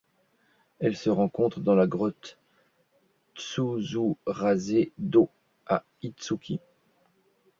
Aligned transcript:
Elle 0.79 0.95
se 0.97 1.11
rencontre 1.11 1.59
dans 1.59 1.75
la 1.75 1.85
grotte 1.85 2.39
Tsuzurase-do 3.35 5.29
à 5.67 5.83
Itsuki. 6.01 6.59